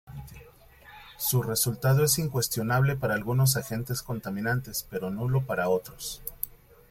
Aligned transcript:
Su 1.17 1.43
resultado 1.43 2.03
es 2.05 2.17
incuestionable 2.17 2.95
para 2.95 3.13
algunos 3.13 3.55
agentes 3.55 4.01
contaminantes, 4.01 4.87
pero 4.89 5.11
nulo 5.11 5.45
para 5.45 5.69
otros. 5.69 6.23